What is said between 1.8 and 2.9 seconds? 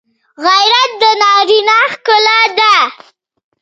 ښکلا ده